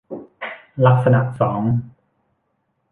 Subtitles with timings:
[0.85, 1.61] ลักษณะสอง